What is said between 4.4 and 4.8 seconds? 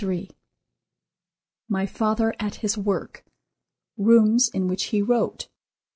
in